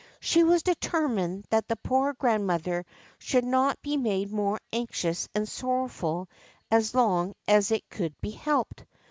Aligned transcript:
She 0.19 0.43
was 0.43 0.63
determined 0.63 1.45
that 1.51 1.67
the 1.67 1.75
poor 1.75 2.13
grandmother 2.13 2.87
should 3.19 3.45
not 3.45 3.79
be 3.83 3.97
made 3.97 4.31
more 4.31 4.59
anxious 4.73 5.29
and 5.35 5.47
sorrowful 5.47 6.27
as 6.71 6.95
long 6.95 7.35
as 7.47 7.69
it 7.69 7.87
could 7.91 8.19
be 8.19 8.31
helped. 8.31 8.83